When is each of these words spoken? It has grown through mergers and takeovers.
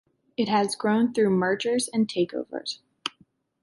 It 0.35 0.47
has 0.49 0.73
grown 0.75 1.13
through 1.13 1.29
mergers 1.29 1.87
and 1.93 2.07
takeovers. 2.07 2.79